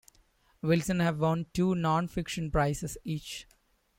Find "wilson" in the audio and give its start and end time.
0.63-0.99